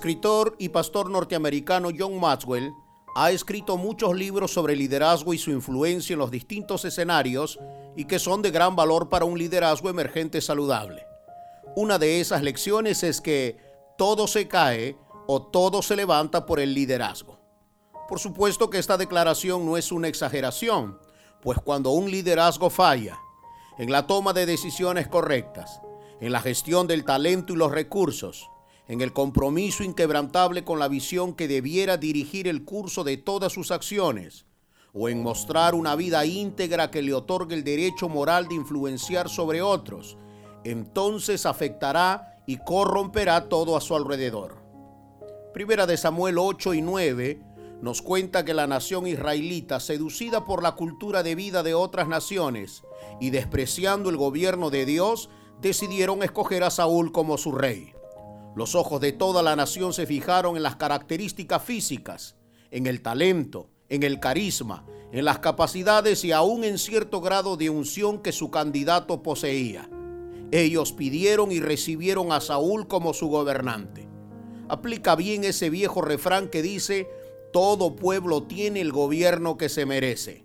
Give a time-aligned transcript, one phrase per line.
[0.00, 2.72] escritor y pastor norteamericano John Maxwell
[3.14, 7.58] ha escrito muchos libros sobre liderazgo y su influencia en los distintos escenarios
[7.96, 11.04] y que son de gran valor para un liderazgo emergente saludable.
[11.76, 13.58] Una de esas lecciones es que
[13.98, 14.96] todo se cae
[15.26, 17.38] o todo se levanta por el liderazgo.
[18.08, 20.98] Por supuesto que esta declaración no es una exageración,
[21.42, 23.18] pues cuando un liderazgo falla
[23.76, 25.82] en la toma de decisiones correctas,
[26.22, 28.48] en la gestión del talento y los recursos,
[28.90, 33.70] en el compromiso inquebrantable con la visión que debiera dirigir el curso de todas sus
[33.70, 34.46] acciones,
[34.92, 39.62] o en mostrar una vida íntegra que le otorgue el derecho moral de influenciar sobre
[39.62, 40.18] otros,
[40.64, 44.60] entonces afectará y corromperá todo a su alrededor.
[45.54, 47.40] Primera de Samuel 8 y 9
[47.82, 52.82] nos cuenta que la nación israelita, seducida por la cultura de vida de otras naciones
[53.20, 57.94] y despreciando el gobierno de Dios, decidieron escoger a Saúl como su rey.
[58.56, 62.36] Los ojos de toda la nación se fijaron en las características físicas,
[62.70, 67.70] en el talento, en el carisma, en las capacidades y aún en cierto grado de
[67.70, 69.88] unción que su candidato poseía.
[70.52, 74.08] Ellos pidieron y recibieron a Saúl como su gobernante.
[74.68, 77.08] Aplica bien ese viejo refrán que dice,
[77.52, 80.44] todo pueblo tiene el gobierno que se merece.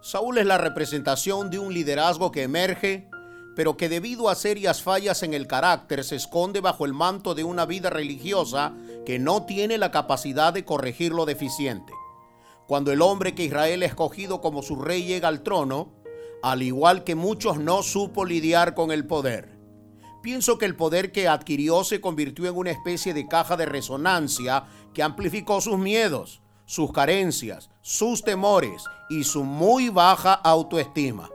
[0.00, 3.08] Saúl es la representación de un liderazgo que emerge
[3.56, 7.42] pero que debido a serias fallas en el carácter se esconde bajo el manto de
[7.42, 8.74] una vida religiosa
[9.06, 11.94] que no tiene la capacidad de corregir lo deficiente.
[12.68, 15.94] Cuando el hombre que Israel ha escogido como su rey llega al trono,
[16.42, 19.58] al igual que muchos no supo lidiar con el poder.
[20.22, 24.66] Pienso que el poder que adquirió se convirtió en una especie de caja de resonancia
[24.92, 31.30] que amplificó sus miedos, sus carencias, sus temores y su muy baja autoestima.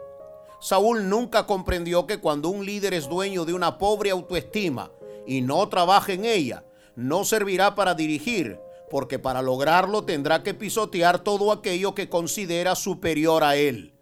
[0.62, 4.92] Saúl nunca comprendió que cuando un líder es dueño de una pobre autoestima
[5.26, 6.64] y no trabaja en ella,
[6.96, 8.60] no servirá para dirigir,
[8.92, 13.96] porque para lograrlo tendrá que pisotear todo aquello que considera superior a él.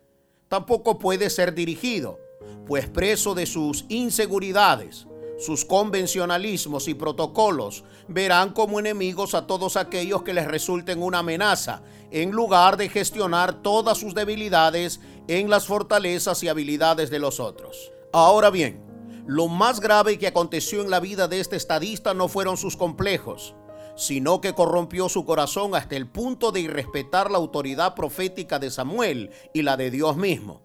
[0.50, 2.20] Tampoco puede ser dirigido,
[2.68, 10.24] pues preso de sus inseguridades, sus convencionalismos y protocolos, verán como enemigos a todos aquellos
[10.24, 16.42] que les resulten una amenaza, en lugar de gestionar todas sus debilidades en las fortalezas
[16.42, 17.92] y habilidades de los otros.
[18.12, 18.84] Ahora bien,
[19.28, 23.54] lo más grave que aconteció en la vida de este estadista no fueron sus complejos,
[23.96, 29.30] sino que corrompió su corazón hasta el punto de irrespetar la autoridad profética de Samuel
[29.54, 30.64] y la de Dios mismo.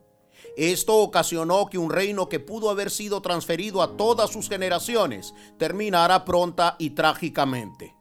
[0.56, 6.24] Esto ocasionó que un reino que pudo haber sido transferido a todas sus generaciones terminara
[6.24, 7.94] pronta y trágicamente.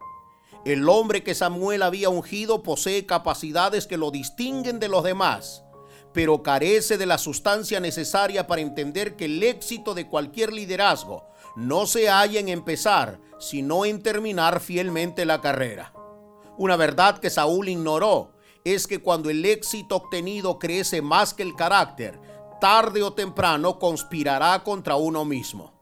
[0.63, 5.62] El hombre que Samuel había ungido posee capacidades que lo distinguen de los demás,
[6.13, 11.85] pero carece de la sustancia necesaria para entender que el éxito de cualquier liderazgo no
[11.85, 15.93] se halla en empezar, sino en terminar fielmente la carrera.
[16.57, 18.31] Una verdad que Saúl ignoró
[18.63, 22.19] es que cuando el éxito obtenido crece más que el carácter,
[22.61, 25.73] tarde o temprano conspirará contra uno mismo.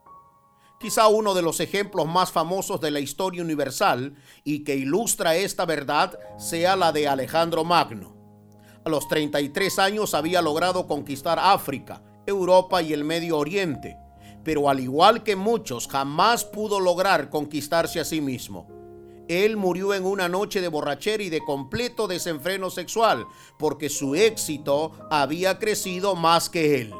[0.80, 5.64] Quizá uno de los ejemplos más famosos de la historia universal y que ilustra esta
[5.64, 8.21] verdad sea la de Alejandro Magno.
[8.84, 13.96] A los 33 años había logrado conquistar África, Europa y el Medio Oriente,
[14.42, 18.66] pero al igual que muchos jamás pudo lograr conquistarse a sí mismo.
[19.28, 23.24] Él murió en una noche de borrachera y de completo desenfreno sexual,
[23.56, 26.92] porque su éxito había crecido más que él.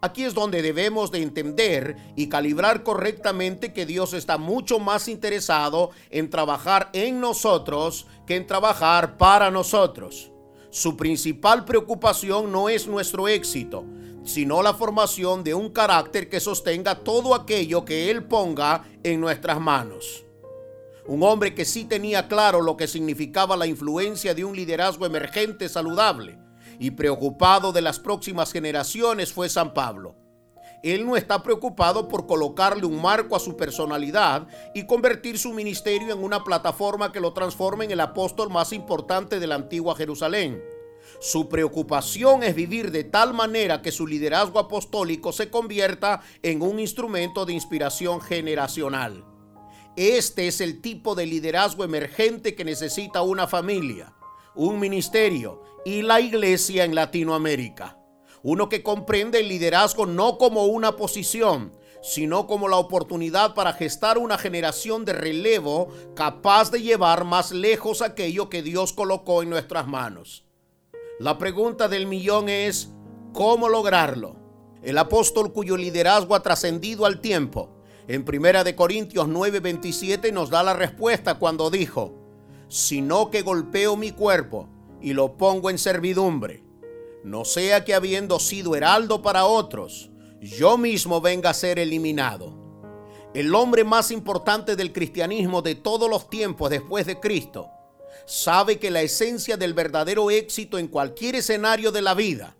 [0.00, 5.92] Aquí es donde debemos de entender y calibrar correctamente que Dios está mucho más interesado
[6.10, 10.33] en trabajar en nosotros que en trabajar para nosotros.
[10.74, 13.84] Su principal preocupación no es nuestro éxito,
[14.24, 19.60] sino la formación de un carácter que sostenga todo aquello que Él ponga en nuestras
[19.60, 20.24] manos.
[21.06, 25.68] Un hombre que sí tenía claro lo que significaba la influencia de un liderazgo emergente
[25.68, 26.40] saludable
[26.80, 30.23] y preocupado de las próximas generaciones fue San Pablo.
[30.84, 36.12] Él no está preocupado por colocarle un marco a su personalidad y convertir su ministerio
[36.12, 40.62] en una plataforma que lo transforme en el apóstol más importante de la antigua Jerusalén.
[41.22, 46.78] Su preocupación es vivir de tal manera que su liderazgo apostólico se convierta en un
[46.78, 49.24] instrumento de inspiración generacional.
[49.96, 54.12] Este es el tipo de liderazgo emergente que necesita una familia,
[54.54, 58.03] un ministerio y la iglesia en Latinoamérica.
[58.44, 64.18] Uno que comprende el liderazgo no como una posición, sino como la oportunidad para gestar
[64.18, 69.86] una generación de relevo capaz de llevar más lejos aquello que Dios colocó en nuestras
[69.86, 70.44] manos.
[71.18, 72.90] La pregunta del millón es,
[73.32, 74.36] ¿cómo lograrlo?
[74.82, 77.70] El apóstol cuyo liderazgo ha trascendido al tiempo
[78.06, 82.12] En Primera de Corintios 9:27 nos da la respuesta cuando dijo,
[82.68, 84.68] sino que golpeo mi cuerpo
[85.00, 86.63] y lo pongo en servidumbre,
[87.24, 90.10] no sea que habiendo sido heraldo para otros,
[90.40, 92.54] yo mismo venga a ser eliminado.
[93.32, 97.70] El hombre más importante del cristianismo de todos los tiempos después de Cristo
[98.26, 102.56] sabe que la esencia del verdadero éxito en cualquier escenario de la vida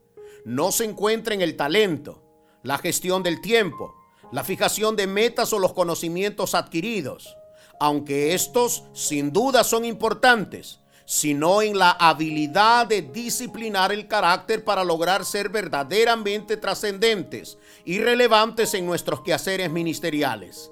[0.46, 2.22] no se encuentra en el talento,
[2.62, 3.94] la gestión del tiempo,
[4.32, 7.37] la fijación de metas o los conocimientos adquiridos,
[7.78, 14.85] aunque estos sin duda son importantes, sino en la habilidad de disciplinar el carácter para
[14.85, 20.71] lograr ser verdaderamente trascendentes y relevantes en nuestros quehaceres ministeriales.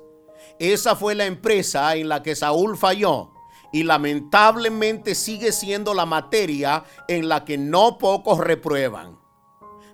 [0.59, 3.33] Esa fue la empresa en la que Saúl falló
[3.73, 9.19] y lamentablemente sigue siendo la materia en la que no pocos reprueban.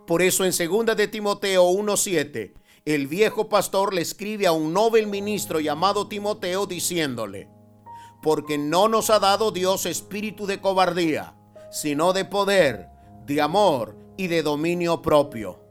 [0.06, 2.54] Por eso en 2 de Timoteo 1:7,
[2.84, 7.48] el viejo pastor le escribe a un novel ministro llamado Timoteo diciéndole:
[8.22, 11.34] "Porque no nos ha dado Dios espíritu de cobardía,
[11.70, 12.88] sino de poder,
[13.26, 15.68] de amor y de dominio propio."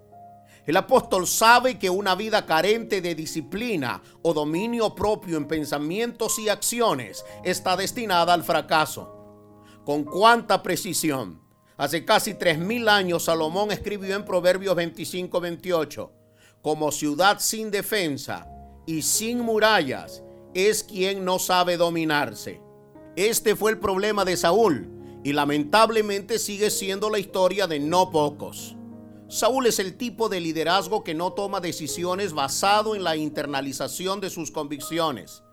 [0.68, 6.50] El apóstol sabe que una vida carente de disciplina o dominio propio en pensamientos y
[6.50, 9.14] acciones está destinada al fracaso.
[9.86, 11.42] Con cuánta precisión.
[11.78, 16.12] Hace casi tres mil años Salomón escribió en Proverbios 25-28,
[16.62, 18.46] como ciudad sin defensa
[18.86, 20.22] y sin murallas
[20.58, 22.60] es quien no sabe dominarse.
[23.16, 24.90] Este fue el problema de Saúl
[25.24, 28.76] y lamentablemente sigue siendo la historia de no pocos.
[29.28, 34.32] Saúl es el tipo de liderazgo que no toma decisiones basado en la internalización de
[34.32, 35.44] sus convicciones,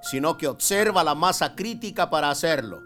[0.00, 2.80] sino que observa la masa crítica para hacerlo.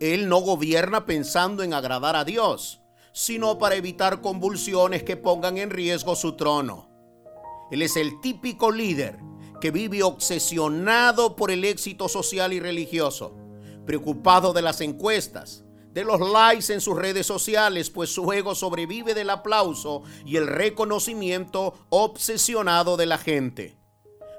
[0.00, 2.82] Él no gobierna pensando en agradar a Dios,
[3.14, 6.90] sino para evitar convulsiones que pongan en riesgo su trono.
[7.70, 9.18] Él es el típico líder
[9.60, 13.34] que vive obsesionado por el éxito social y religioso,
[13.86, 19.14] preocupado de las encuestas, de los likes en sus redes sociales, pues su ego sobrevive
[19.14, 23.78] del aplauso y el reconocimiento obsesionado de la gente.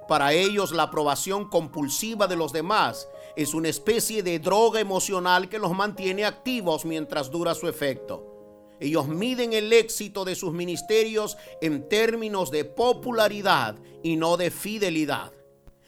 [0.08, 5.60] Para ellos la aprobación compulsiva de los demás es una especie de droga emocional que
[5.60, 8.35] los mantiene activos mientras dura su efecto.
[8.80, 15.32] Ellos miden el éxito de sus ministerios en términos de popularidad y no de fidelidad.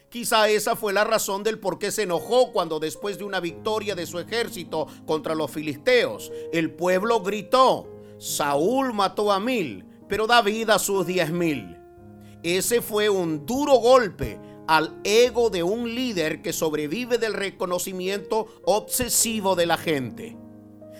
[0.09, 3.93] Quizá esa fue la razón del por qué se enojó cuando después de una victoria
[3.93, 7.87] de su ejército contra los filisteos, el pueblo gritó,
[8.17, 11.77] Saúl mató a mil, pero David a sus diez mil.
[12.41, 19.55] Ese fue un duro golpe al ego de un líder que sobrevive del reconocimiento obsesivo
[19.55, 20.37] de la gente.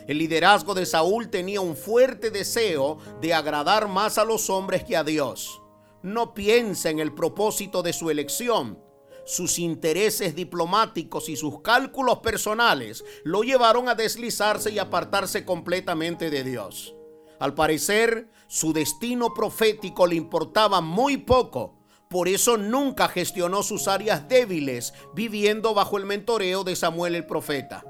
[0.08, 4.96] El liderazgo de Saúl tenía un fuerte deseo de agradar más a los hombres que
[4.96, 5.62] a Dios.
[6.02, 8.80] No piensa en el propósito de su elección,
[9.28, 16.46] sus intereses diplomáticos y sus cálculos personales lo llevaron a deslizarse y apartarse completamente de
[16.46, 16.96] Dios.
[17.38, 21.78] Al parecer, su destino profético le importaba muy poco,
[22.10, 27.84] por eso nunca gestionó sus áreas débiles, viviendo bajo el mentoreo de Samuel el profeta.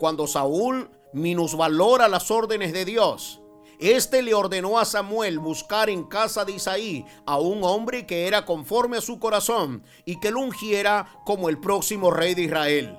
[0.00, 3.40] Cuando Saúl minusvalora las órdenes de Dios,
[3.80, 8.44] este le ordenó a Samuel buscar en casa de Isaí a un hombre que era
[8.44, 12.98] conforme a su corazón y que lo ungiera como el próximo rey de Israel.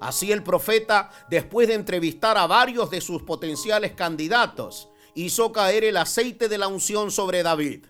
[0.00, 5.96] Así el profeta, después de entrevistar a varios de sus potenciales candidatos, hizo caer el
[5.96, 7.86] aceite de la unción sobre David.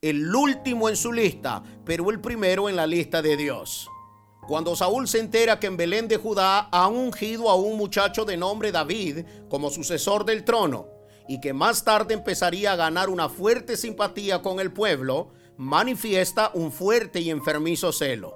[0.00, 3.88] El último en su lista, pero el primero en la lista de Dios.
[4.48, 8.38] Cuando Saúl se entera que en Belén de Judá han ungido a un muchacho de
[8.38, 10.86] nombre David como sucesor del trono,
[11.28, 16.72] y que más tarde empezaría a ganar una fuerte simpatía con el pueblo, manifiesta un
[16.72, 18.32] fuerte y enfermizo celo.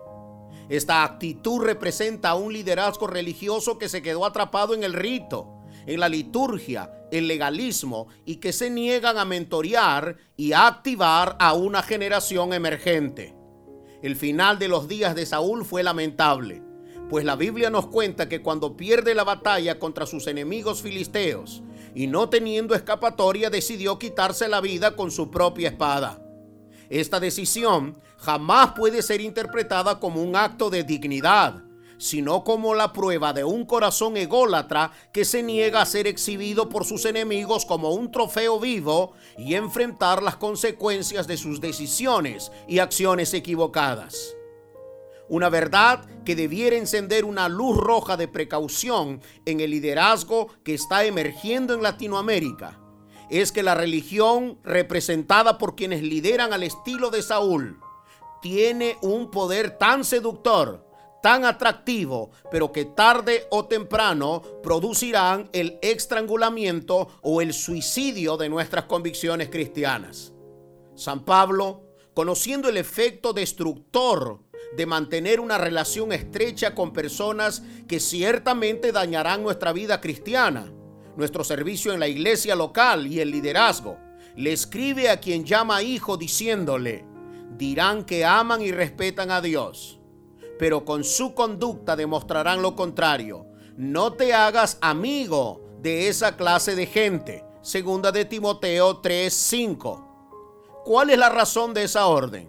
[0.69, 6.11] Esta actitud representa un liderazgo religioso que se quedó atrapado en el rito, en la
[6.11, 12.52] liturgia, el legalismo y que se niegan a mentorear y a activar a una generación
[12.52, 13.35] emergente.
[14.03, 16.61] El final de los días de Saúl fue lamentable,
[17.09, 21.63] pues la Biblia nos cuenta que cuando pierde la batalla contra sus enemigos filisteos,
[21.95, 26.21] y no teniendo escapatoria decidió quitarse la vida con su propia espada.
[26.89, 31.63] Esta decisión jamás puede ser interpretada como un acto de dignidad,
[32.03, 36.85] sino como la prueba de un corazón ególatra que se niega a ser exhibido por
[36.85, 43.33] sus enemigos como un trofeo vivo y enfrentar las consecuencias de sus decisiones y acciones
[43.35, 44.35] equivocadas.
[45.29, 51.05] Una verdad que debiera encender una luz roja de precaución en el liderazgo que está
[51.05, 52.81] emergiendo en Latinoamérica
[53.31, 57.79] es que la religión representada por quienes lideran al estilo de Saúl
[58.41, 60.85] tiene un poder tan seductor,
[61.23, 68.85] tan atractivo, pero que tarde o temprano producirán el estrangulamiento o el suicidio de nuestras
[68.85, 70.33] convicciones cristianas.
[70.95, 74.41] San Pablo, conociendo el efecto destructor
[74.76, 80.73] de mantener una relación estrecha con personas que ciertamente dañarán nuestra vida cristiana,
[81.17, 83.99] nuestro servicio en la iglesia local y el liderazgo,
[84.35, 87.05] le escribe a quien llama hijo diciéndole,
[87.57, 90.00] dirán que aman y respetan a Dios,
[90.62, 93.47] pero con su conducta demostrarán lo contrario.
[93.76, 97.45] No te hagas amigo de esa clase de gente.
[97.62, 100.85] Segunda de Timoteo 3:5.
[100.85, 102.49] ¿Cuál es la razón de esa orden?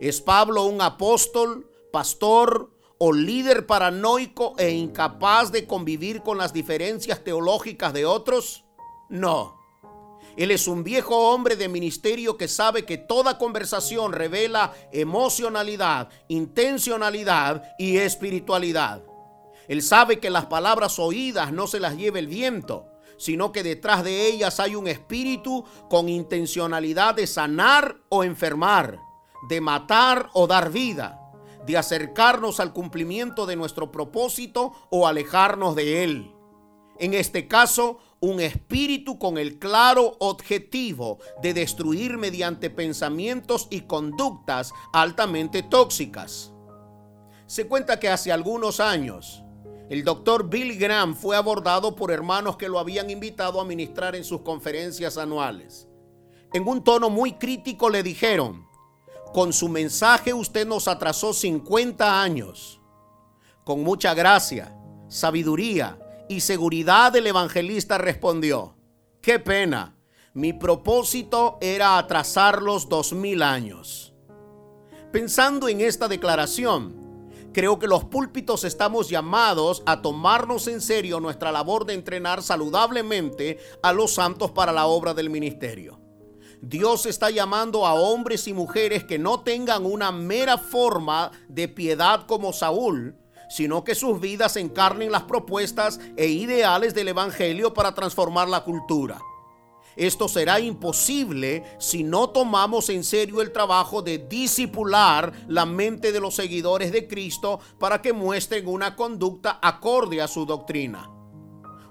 [0.00, 7.22] ¿Es Pablo un apóstol, pastor o líder paranoico e incapaz de convivir con las diferencias
[7.22, 8.64] teológicas de otros?
[9.08, 9.59] No.
[10.36, 17.62] Él es un viejo hombre de ministerio que sabe que toda conversación revela emocionalidad, intencionalidad
[17.78, 19.02] y espiritualidad.
[19.68, 22.86] Él sabe que las palabras oídas no se las lleva el viento,
[23.18, 28.98] sino que detrás de ellas hay un espíritu con intencionalidad de sanar o enfermar,
[29.48, 31.20] de matar o dar vida,
[31.66, 36.34] de acercarnos al cumplimiento de nuestro propósito o alejarnos de él.
[36.98, 44.72] En este caso, un espíritu con el claro objetivo de destruir mediante pensamientos y conductas
[44.92, 46.52] altamente tóxicas.
[47.46, 49.42] Se cuenta que hace algunos años,
[49.88, 54.22] el doctor Bill Graham fue abordado por hermanos que lo habían invitado a ministrar en
[54.22, 55.88] sus conferencias anuales.
[56.52, 58.68] En un tono muy crítico le dijeron,
[59.32, 62.80] con su mensaje usted nos atrasó 50 años.
[63.64, 64.76] Con mucha gracia,
[65.08, 65.99] sabiduría
[66.30, 68.76] y seguridad el evangelista respondió,
[69.20, 69.96] qué pena,
[70.32, 74.14] mi propósito era atrasarlos dos mil años.
[75.10, 81.50] Pensando en esta declaración, creo que los púlpitos estamos llamados a tomarnos en serio nuestra
[81.50, 85.98] labor de entrenar saludablemente a los santos para la obra del ministerio.
[86.62, 92.24] Dios está llamando a hombres y mujeres que no tengan una mera forma de piedad
[92.28, 93.16] como Saúl,
[93.50, 99.20] sino que sus vidas encarnen las propuestas e ideales del Evangelio para transformar la cultura.
[99.96, 106.20] Esto será imposible si no tomamos en serio el trabajo de disipular la mente de
[106.20, 111.10] los seguidores de Cristo para que muestren una conducta acorde a su doctrina.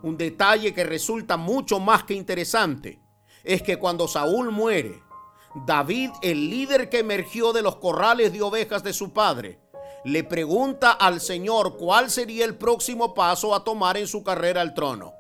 [0.01, 3.01] Un detalle que resulta mucho más que interesante
[3.43, 5.03] es que cuando Saúl muere,
[5.65, 9.59] David, el líder que emergió de los corrales de ovejas de su padre,
[10.05, 14.73] le pregunta al Señor cuál sería el próximo paso a tomar en su carrera al
[14.73, 15.13] trono.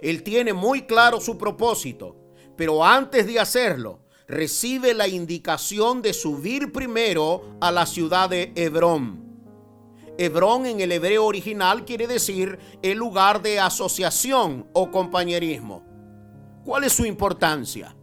[0.00, 2.16] Él tiene muy claro su propósito,
[2.56, 9.22] pero antes de hacerlo, recibe la indicación de subir primero a la ciudad de Hebrón.
[10.18, 15.84] Hebrón en el hebreo original quiere decir el lugar de asociación o compañerismo.
[16.64, 17.96] ¿Cuál es su importancia?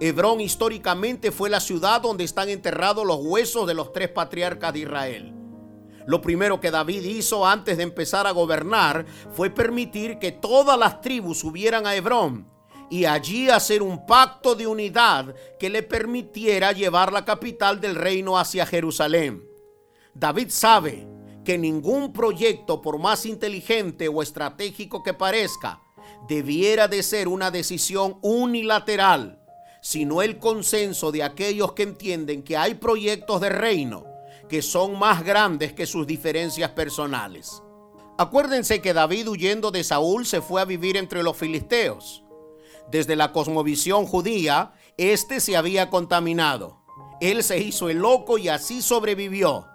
[0.00, 4.78] Hebrón históricamente fue la ciudad donde están enterrados los huesos de los tres patriarcas de
[4.80, 5.41] Israel.
[6.06, 11.00] Lo primero que David hizo antes de empezar a gobernar fue permitir que todas las
[11.00, 12.50] tribus subieran a Hebrón
[12.90, 18.38] y allí hacer un pacto de unidad que le permitiera llevar la capital del reino
[18.38, 19.42] hacia Jerusalén.
[20.14, 21.08] David sabe
[21.44, 25.80] que ningún proyecto, por más inteligente o estratégico que parezca,
[26.28, 29.40] debiera de ser una decisión unilateral,
[29.80, 34.11] sino el consenso de aquellos que entienden que hay proyectos de reino
[34.52, 37.62] que son más grandes que sus diferencias personales.
[38.18, 42.22] Acuérdense que David huyendo de Saúl se fue a vivir entre los filisteos.
[42.90, 46.84] Desde la cosmovisión judía, este se había contaminado.
[47.22, 49.68] Él se hizo el loco y así sobrevivió.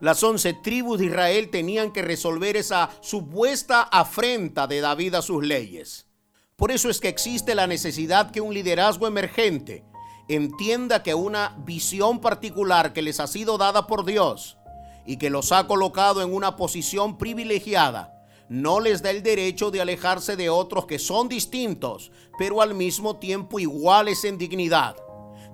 [0.00, 5.42] Las once tribus de Israel tenían que resolver esa supuesta afrenta de David a sus
[5.42, 6.08] leyes.
[6.56, 9.89] Por eso es que existe la necesidad que un liderazgo emergente
[10.34, 14.56] entienda que una visión particular que les ha sido dada por Dios
[15.04, 18.16] y que los ha colocado en una posición privilegiada,
[18.48, 23.16] no les da el derecho de alejarse de otros que son distintos, pero al mismo
[23.16, 24.96] tiempo iguales en dignidad.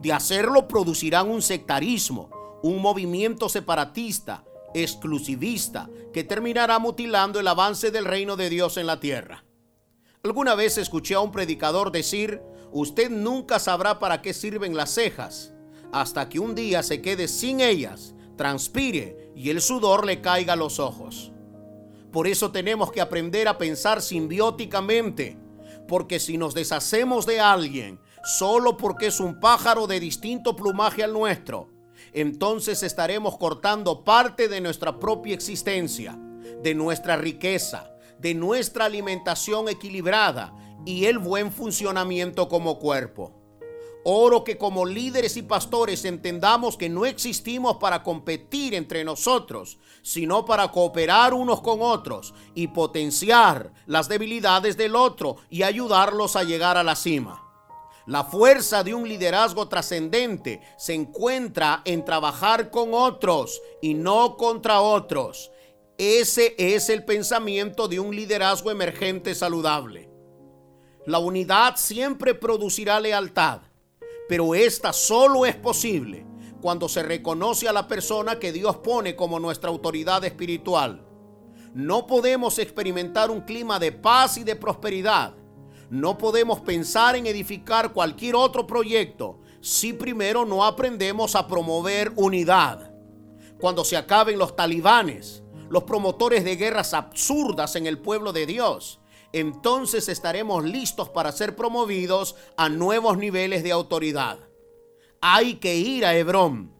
[0.00, 2.28] De hacerlo producirán un sectarismo,
[2.62, 9.00] un movimiento separatista, exclusivista, que terminará mutilando el avance del reino de Dios en la
[9.00, 9.44] tierra.
[10.22, 12.42] Alguna vez escuché a un predicador decir,
[12.72, 15.52] usted nunca sabrá para qué sirven las cejas
[15.92, 20.56] hasta que un día se quede sin ellas, transpire y el sudor le caiga a
[20.56, 21.32] los ojos.
[22.12, 25.38] Por eso tenemos que aprender a pensar simbióticamente,
[25.86, 31.12] porque si nos deshacemos de alguien solo porque es un pájaro de distinto plumaje al
[31.12, 31.70] nuestro,
[32.12, 36.18] entonces estaremos cortando parte de nuestra propia existencia,
[36.62, 40.54] de nuestra riqueza, de nuestra alimentación equilibrada
[40.86, 43.34] y el buen funcionamiento como cuerpo.
[44.08, 50.44] Oro que como líderes y pastores entendamos que no existimos para competir entre nosotros, sino
[50.44, 56.76] para cooperar unos con otros y potenciar las debilidades del otro y ayudarlos a llegar
[56.76, 57.42] a la cima.
[58.06, 64.80] La fuerza de un liderazgo trascendente se encuentra en trabajar con otros y no contra
[64.80, 65.50] otros.
[65.98, 70.15] Ese es el pensamiento de un liderazgo emergente saludable.
[71.06, 73.60] La unidad siempre producirá lealtad
[74.28, 76.26] pero esta solo es posible
[76.60, 81.06] cuando se reconoce a la persona que Dios pone como nuestra autoridad espiritual.
[81.74, 85.34] No podemos experimentar un clima de paz y de prosperidad.
[85.90, 92.92] No podemos pensar en edificar cualquier otro proyecto si primero no aprendemos a promover unidad.
[93.60, 99.00] Cuando se acaben los talibanes, los promotores de guerras absurdas en el pueblo de Dios,
[99.32, 104.38] entonces estaremos listos para ser promovidos a nuevos niveles de autoridad.
[105.20, 106.72] Hay que ir a Hebrón.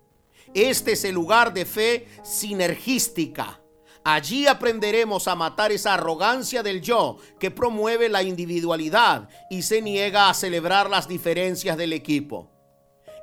[0.55, 3.61] Este es el lugar de fe sinergística.
[4.05, 10.31] Allí aprenderemos a matar esa arrogancia del yo que promueve la individualidad y se niega
[10.31, 12.49] a celebrar las diferencias del equipo.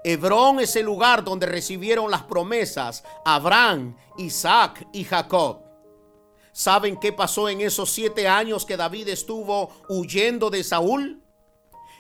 [0.04, 5.63] Hebrón es el lugar donde recibieron las promesas Abraham, Isaac y Jacob.
[6.54, 11.24] ¿Saben qué pasó en esos siete años que David estuvo huyendo de Saúl?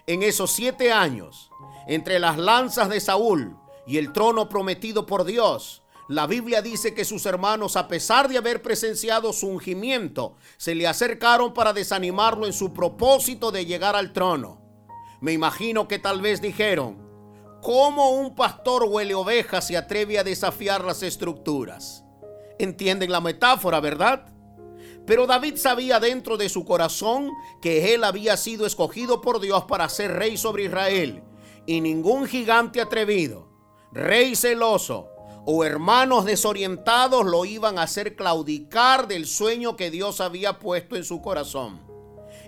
[0.05, 1.49] En esos siete años,
[1.87, 3.57] entre las lanzas de Saúl
[3.87, 8.37] y el trono prometido por Dios, la Biblia dice que sus hermanos, a pesar de
[8.37, 14.13] haber presenciado su ungimiento, se le acercaron para desanimarlo en su propósito de llegar al
[14.13, 14.61] trono.
[15.19, 17.01] Me imagino que tal vez dijeron,
[17.63, 22.03] ¿cómo un pastor huele ovejas se atreve a desafiar las estructuras?
[22.59, 24.27] ¿Entienden la metáfora, verdad?
[25.05, 27.29] Pero David sabía dentro de su corazón
[27.61, 31.23] que él había sido escogido por Dios para ser rey sobre Israel.
[31.65, 33.49] Y ningún gigante atrevido,
[33.91, 35.09] rey celoso
[35.45, 41.03] o hermanos desorientados lo iban a hacer claudicar del sueño que Dios había puesto en
[41.03, 41.81] su corazón.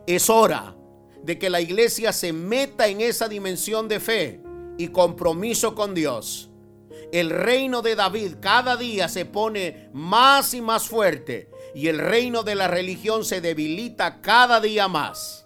[0.07, 0.75] Es hora
[1.21, 4.41] de que la iglesia se meta en esa dimensión de fe
[4.77, 6.49] y compromiso con Dios.
[7.11, 12.43] El reino de David cada día se pone más y más fuerte y el reino
[12.43, 15.45] de la religión se debilita cada día más.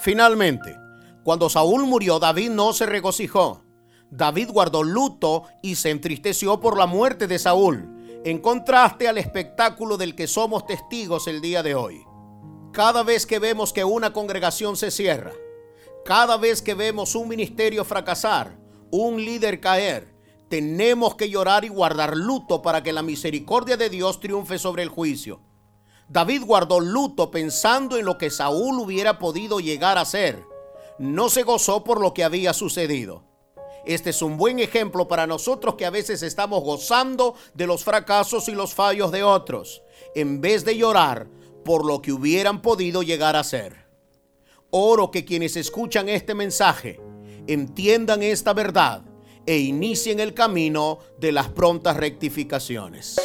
[0.00, 0.76] Finalmente,
[1.22, 3.62] cuando Saúl murió, David no se regocijó.
[4.10, 7.88] David guardó luto y se entristeció por la muerte de Saúl,
[8.24, 12.02] en contraste al espectáculo del que somos testigos el día de hoy.
[12.72, 15.32] Cada vez que vemos que una congregación se cierra,
[16.04, 18.58] cada vez que vemos un ministerio fracasar,
[18.90, 20.17] un líder caer,
[20.48, 24.88] tenemos que llorar y guardar luto para que la misericordia de Dios triunfe sobre el
[24.88, 25.40] juicio.
[26.08, 30.42] David guardó luto pensando en lo que Saúl hubiera podido llegar a ser.
[30.98, 33.24] No se gozó por lo que había sucedido.
[33.84, 38.48] Este es un buen ejemplo para nosotros que a veces estamos gozando de los fracasos
[38.48, 39.82] y los fallos de otros,
[40.14, 41.28] en vez de llorar
[41.64, 43.86] por lo que hubieran podido llegar a ser.
[44.70, 47.00] Oro que quienes escuchan este mensaje
[47.46, 49.07] entiendan esta verdad
[49.48, 53.16] e inicien el camino de las prontas rectificaciones.